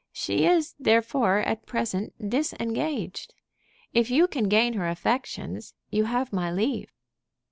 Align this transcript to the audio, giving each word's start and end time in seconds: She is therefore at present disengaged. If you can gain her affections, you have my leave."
She 0.11 0.47
is 0.47 0.73
therefore 0.79 1.37
at 1.41 1.67
present 1.67 2.27
disengaged. 2.31 3.35
If 3.93 4.09
you 4.09 4.27
can 4.27 4.45
gain 4.49 4.73
her 4.73 4.87
affections, 4.87 5.75
you 5.91 6.05
have 6.05 6.33
my 6.33 6.51
leave." 6.51 6.89